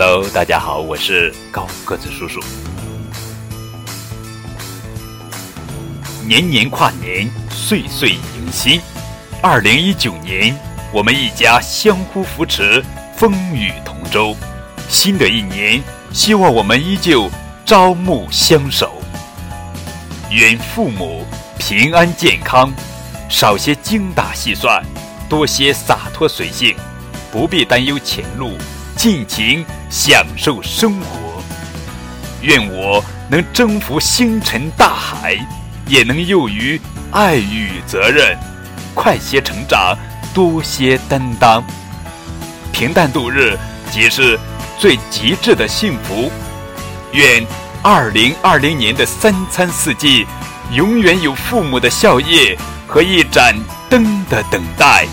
[0.00, 2.40] Hello，大家好，我是高个子叔叔。
[6.24, 8.80] 年年跨年，岁岁迎新。
[9.42, 10.56] 二零一九年，
[10.92, 12.80] 我们一家相互扶持，
[13.16, 14.36] 风雨同舟。
[14.88, 17.28] 新的一年，希望我们依旧
[17.66, 19.02] 朝暮相守。
[20.30, 21.26] 愿父母
[21.58, 22.72] 平安健康，
[23.28, 24.80] 少些精打细算，
[25.28, 26.76] 多些洒脱随性，
[27.32, 28.52] 不必担忧前路。
[28.98, 31.40] 尽情享受生活，
[32.42, 35.38] 愿我能征服星辰大海，
[35.86, 36.80] 也能囿于
[37.12, 38.36] 爱与责任，
[38.96, 39.96] 快些成长，
[40.34, 41.62] 多些担当。
[42.72, 43.56] 平淡度日
[43.92, 44.36] 即是
[44.80, 46.28] 最极致的幸福。
[47.12, 47.46] 愿
[47.84, 50.26] 二零二零年的三餐四季，
[50.72, 52.58] 永远有父母的笑靥
[52.88, 53.54] 和一盏
[53.88, 55.06] 灯的等待。